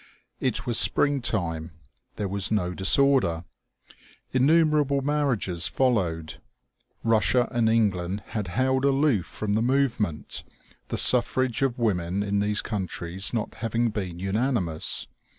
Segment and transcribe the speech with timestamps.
[0.39, 1.73] It was spring time.
[2.15, 3.43] There was no disorder.
[4.33, 6.41] Innumer able marriages followed.
[7.03, 10.43] Russia and England had held aloof from the movement,
[10.87, 15.07] the suffrage of women in these countries not having been unanimous.